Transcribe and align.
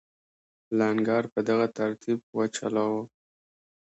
لنګر 0.77 1.23
په 1.33 1.39
دغه 1.49 1.67
ترتیب 1.77 2.19
وچلاوه. 2.37 3.03